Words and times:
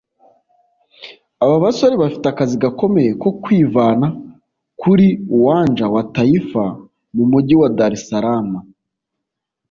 Aba 1.43 1.55
basore 1.63 1.95
bafite 2.03 2.25
akazi 2.29 2.55
gakomeye 2.63 3.11
ko 3.21 3.29
kwivana 3.41 4.07
kuri 4.81 5.07
Uwanja 5.37 5.85
wa 5.93 6.03
Taifa 6.15 6.65
mu 7.15 7.23
mugi 7.31 7.55
wa 7.61 7.69
Dar 7.77 7.93
Es 7.97 8.03
Salaam 8.09 8.51